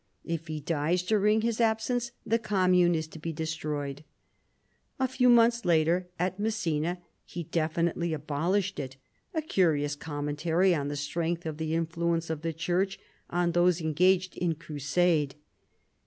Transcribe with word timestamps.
If 0.25 0.47
he 0.47 0.59
dies 0.59 1.03
during 1.03 1.41
his 1.41 1.61
absence 1.61 2.11
the 2.25 2.39
commune 2.39 2.95
is 2.95 3.07
to 3.09 3.19
be 3.19 3.31
destroyed. 3.31 4.03
A 4.99 5.07
few 5.07 5.29
months 5.29 5.63
later, 5.63 6.07
at 6.17 6.39
Messina, 6.39 6.97
he 7.23 7.43
definitely 7.43 8.11
abolished 8.11 8.79
it— 8.79 8.97
a 9.35 9.43
curious 9.43 9.95
com 9.95 10.25
mentary 10.25 10.73
on 10.75 10.87
the 10.87 10.95
strength 10.95 11.45
of 11.45 11.57
the 11.57 11.75
influence 11.75 12.31
of 12.31 12.41
the 12.41 12.51
Church 12.51 12.99
on 13.29 13.51
those 13.51 13.79
engaged 13.79 14.35
in 14.37 14.55
crusade. 14.55 15.35